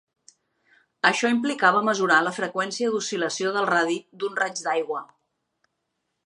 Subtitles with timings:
[1.09, 5.05] Això implicava mesurar la freqüència d'oscil·lació del radi d'un raig d'aigua.